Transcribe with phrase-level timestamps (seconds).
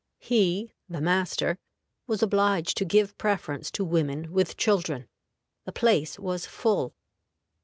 [0.17, 1.59] He (the master)
[2.07, 5.07] was obliged to give preference to women with children.
[5.65, 6.95] The place was full.